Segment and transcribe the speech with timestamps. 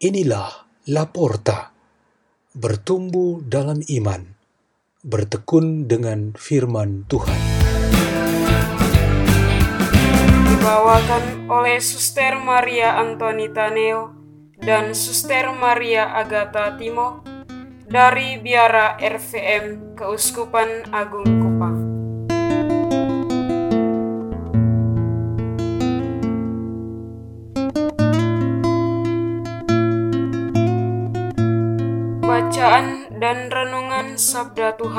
[0.00, 1.76] Inilah Laporta,
[2.56, 4.32] bertumbuh dalam iman,
[5.04, 7.36] bertekun dengan firman Tuhan.
[10.48, 14.16] Dibawakan oleh Suster Maria Antonita Neo
[14.56, 17.20] dan Suster Maria Agatha Timo
[17.84, 21.49] dari Biara RVM Keuskupan Agung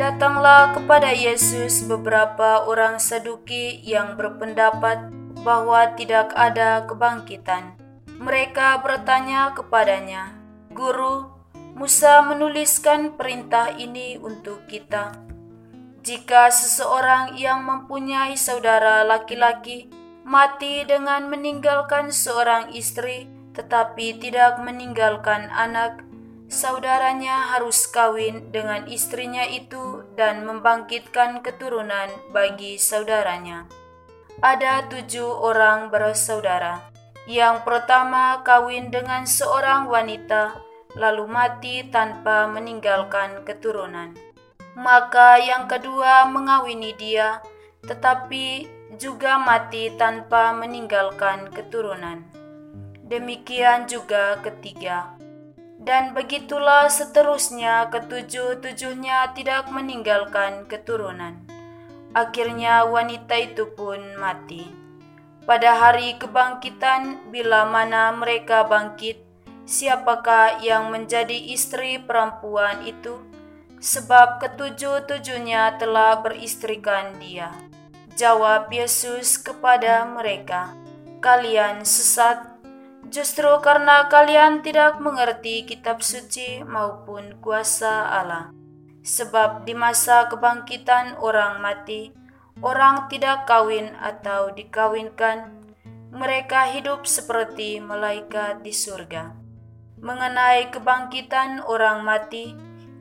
[0.00, 5.12] datanglah kepada Yesus beberapa orang Saduki yang berpendapat
[5.44, 7.76] bahwa tidak ada kebangkitan.
[8.16, 10.32] Mereka bertanya kepadanya,
[10.72, 11.28] "Guru,
[11.76, 15.20] Musa menuliskan perintah ini untuk kita.
[16.00, 19.92] Jika seseorang yang mempunyai saudara laki-laki
[20.24, 26.04] mati dengan meninggalkan seorang istri, tetapi tidak meninggalkan anak,
[26.50, 33.70] saudaranya harus kawin dengan istrinya itu dan membangkitkan keturunan bagi saudaranya.
[34.42, 36.90] Ada tujuh orang bersaudara.
[37.30, 40.58] Yang pertama kawin dengan seorang wanita,
[40.98, 44.18] lalu mati tanpa meninggalkan keturunan.
[44.74, 47.38] Maka yang kedua mengawini dia,
[47.86, 48.66] tetapi
[48.98, 52.26] juga mati tanpa meninggalkan keturunan.
[53.06, 55.19] Demikian juga ketiga.
[55.80, 61.40] Dan begitulah seterusnya ketujuh-tujuhnya tidak meninggalkan keturunan.
[62.12, 64.68] Akhirnya wanita itu pun mati.
[65.48, 69.24] Pada hari kebangkitan, bila mana mereka bangkit,
[69.64, 73.16] siapakah yang menjadi istri perempuan itu?
[73.80, 77.48] Sebab ketujuh-tujuhnya telah beristrikan dia.
[78.20, 80.76] Jawab Yesus kepada mereka,
[81.24, 82.49] "Kalian sesat
[83.10, 88.54] justru karena kalian tidak mengerti kitab suci maupun kuasa Allah.
[89.02, 92.14] Sebab di masa kebangkitan orang mati,
[92.62, 95.50] orang tidak kawin atau dikawinkan,
[96.14, 99.34] mereka hidup seperti malaikat di surga.
[100.00, 102.54] Mengenai kebangkitan orang mati,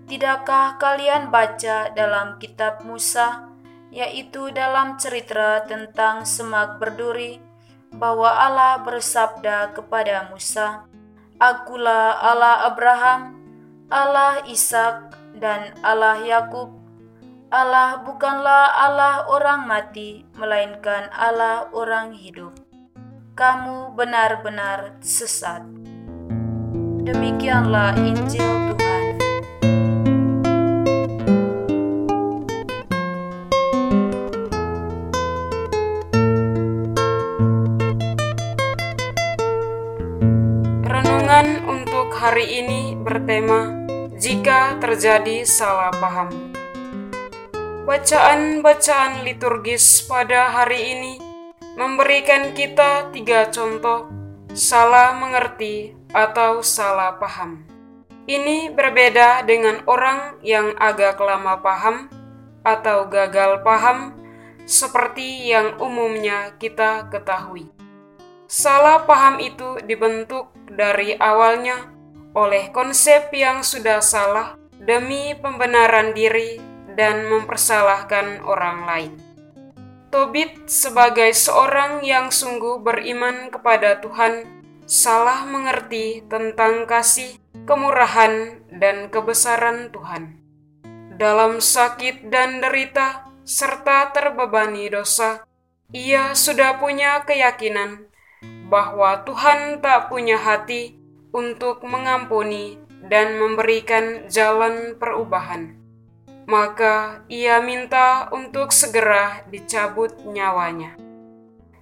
[0.09, 3.49] tidakkah kalian baca dalam kitab Musa,
[3.93, 7.41] yaitu dalam cerita tentang semak berduri,
[7.95, 10.85] bahwa Allah bersabda kepada Musa,
[11.39, 13.39] "Akulah Allah Abraham,
[13.89, 16.75] Allah Ishak, dan Allah Yakub."
[17.49, 22.53] Allah bukanlah Allah orang mati, melainkan Allah orang hidup.
[23.33, 25.65] Kamu benar-benar sesat.
[27.01, 28.58] Demikianlah Injil
[42.39, 43.83] hari ini bertema
[44.15, 46.31] Jika terjadi salah paham.
[47.83, 51.13] Bacaan-bacaan liturgis pada hari ini
[51.75, 54.07] memberikan kita tiga contoh
[54.55, 57.59] salah mengerti atau salah paham.
[58.23, 62.07] Ini berbeda dengan orang yang agak lama paham
[62.63, 64.15] atau gagal paham,
[64.63, 67.67] seperti yang umumnya kita ketahui.
[68.47, 71.98] Salah paham itu dibentuk dari awalnya
[72.33, 76.61] oleh konsep yang sudah salah demi pembenaran diri
[76.93, 79.13] dan mempersalahkan orang lain.
[80.09, 84.59] Tobit sebagai seorang yang sungguh beriman kepada Tuhan
[84.89, 87.37] salah mengerti tentang kasih,
[87.69, 90.41] kemurahan, dan kebesaran Tuhan.
[91.13, 95.45] Dalam sakit dan derita serta terbebani dosa,
[95.93, 98.09] ia sudah punya keyakinan
[98.69, 100.98] bahwa Tuhan tak punya hati
[101.33, 105.77] untuk mengampuni dan memberikan jalan perubahan.
[106.49, 110.97] Maka ia minta untuk segera dicabut nyawanya.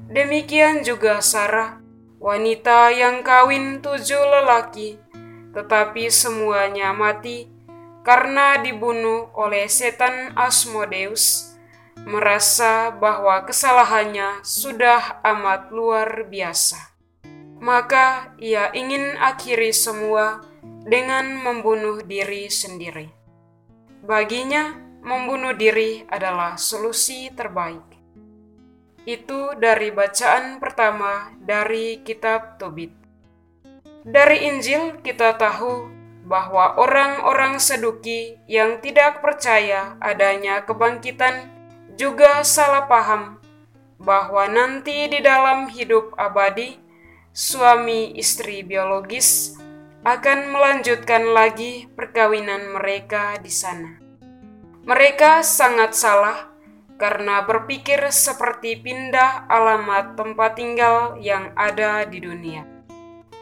[0.07, 1.79] Demikian juga Sarah,
[2.19, 4.99] wanita yang kawin tujuh lelaki,
[5.55, 7.47] tetapi semuanya mati
[8.07, 11.55] karena dibunuh oleh setan Asmodeus,
[12.07, 16.96] merasa bahwa kesalahannya sudah amat luar biasa.
[17.57, 20.45] Maka ia ingin akhiri semua
[20.85, 23.09] dengan membunuh diri sendiri.
[24.05, 27.83] Baginya, membunuh diri adalah solusi terbaik.
[29.07, 32.91] Itu dari bacaan pertama dari Kitab Tobit.
[34.07, 35.91] Dari Injil, kita tahu
[36.27, 41.47] bahwa orang-orang Seduki yang tidak percaya adanya kebangkitan
[41.95, 43.39] juga salah paham
[43.97, 46.77] bahwa nanti di dalam hidup abadi,
[47.37, 49.53] suami istri biologis
[50.01, 54.01] akan melanjutkan lagi perkawinan mereka di sana.
[54.81, 56.49] Mereka sangat salah
[56.97, 62.65] karena berpikir seperti pindah alamat tempat tinggal yang ada di dunia.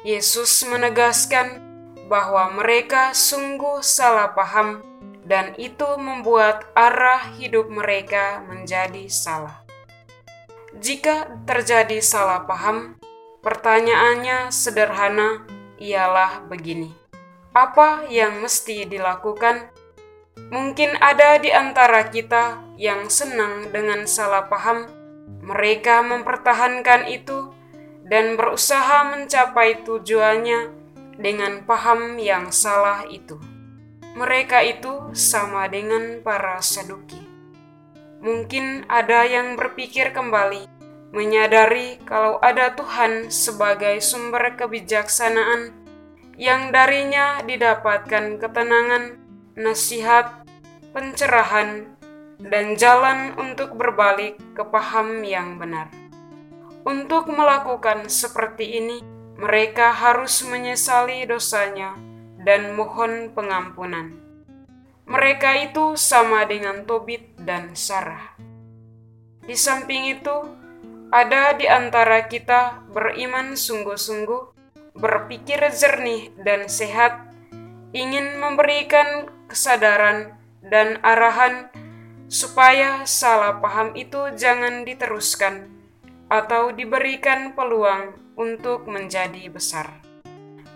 [0.04, 1.64] Yesus menegaskan
[2.12, 4.84] bahwa mereka sungguh salah paham,
[5.24, 9.64] dan itu membuat arah hidup mereka menjadi salah.
[10.76, 13.00] Jika terjadi salah paham,
[13.46, 15.46] pertanyaannya sederhana,
[15.78, 16.90] ialah begini:
[17.54, 19.70] apa yang mesti dilakukan?
[20.50, 24.90] Mungkin ada di antara kita yang senang dengan salah paham,
[25.46, 27.56] mereka mempertahankan itu
[28.04, 30.74] dan berusaha mencapai tujuannya
[31.16, 33.40] dengan paham yang salah itu.
[34.16, 37.20] Mereka itu sama dengan para saduki.
[38.20, 40.68] Mungkin ada yang berpikir kembali,
[41.16, 45.72] menyadari kalau ada Tuhan sebagai sumber kebijaksanaan
[46.36, 49.16] yang darinya didapatkan ketenangan,
[49.56, 50.44] nasihat,
[50.92, 51.88] pencerahan,
[52.44, 55.88] dan jalan untuk berbalik ke paham yang benar.
[56.84, 59.00] Untuk melakukan seperti ini,
[59.40, 61.96] mereka harus menyesali dosanya
[62.44, 64.20] dan mohon pengampunan.
[65.08, 68.36] Mereka itu sama dengan Tobit dan Sarah.
[69.46, 70.65] Di samping itu,
[71.16, 74.52] ada di antara kita beriman sungguh-sungguh,
[75.00, 77.32] berpikir jernih dan sehat,
[77.96, 81.72] ingin memberikan kesadaran dan arahan
[82.28, 85.72] supaya salah paham itu jangan diteruskan
[86.28, 89.88] atau diberikan peluang untuk menjadi besar.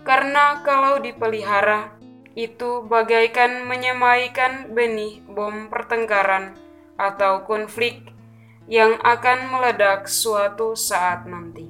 [0.08, 1.92] Karena kalau dipelihara,
[2.32, 6.56] itu bagaikan menyemaikan benih bom pertengkaran
[6.96, 8.08] atau konflik
[8.70, 11.66] yang akan meledak suatu saat nanti.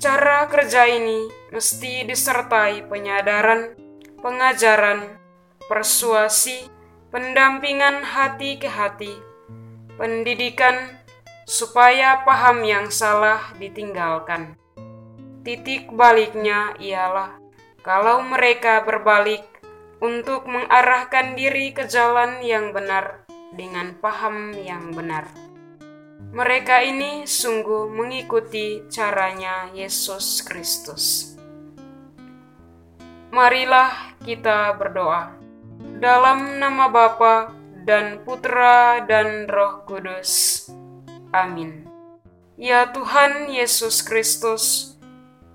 [0.00, 3.76] Cara kerja ini mesti disertai penyadaran,
[4.24, 5.20] pengajaran,
[5.68, 6.72] persuasi,
[7.12, 9.12] pendampingan hati ke hati,
[10.00, 10.96] pendidikan,
[11.44, 14.56] supaya paham yang salah ditinggalkan.
[15.44, 17.36] Titik baliknya ialah
[17.84, 19.44] kalau mereka berbalik
[20.00, 25.49] untuk mengarahkan diri ke jalan yang benar dengan paham yang benar.
[26.30, 31.34] Mereka ini sungguh mengikuti caranya Yesus Kristus.
[33.34, 35.34] Marilah kita berdoa.
[35.98, 37.50] Dalam nama Bapa
[37.82, 40.70] dan Putra dan Roh Kudus.
[41.34, 41.90] Amin.
[42.54, 44.94] Ya Tuhan Yesus Kristus,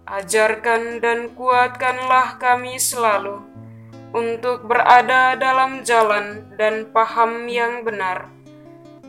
[0.04, 3.40] ajarkan dan kuatkanlah kami selalu
[4.12, 8.35] untuk berada dalam jalan dan paham yang benar,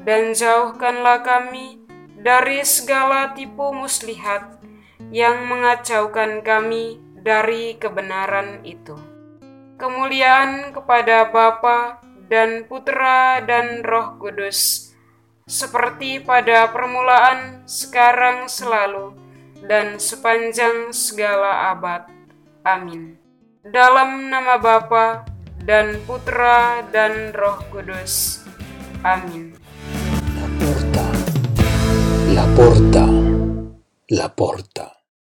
[0.06, 1.82] dan jauhkanlah kami
[2.14, 4.62] dari segala tipu muslihat
[5.10, 8.94] yang mengacaukan kami dari kebenaran itu.
[9.76, 14.94] Kemuliaan kepada Bapa dan Putra dan Roh Kudus,
[15.44, 19.12] seperti pada permulaan, sekarang, selalu,
[19.66, 22.06] dan sepanjang segala abad.
[22.62, 23.18] Amin.
[23.66, 25.26] Dalam nama Bapa
[25.66, 28.46] dan Putra dan Roh Kudus.
[29.02, 29.65] Amin.
[32.36, 33.06] La porta,
[34.08, 34.95] la porta.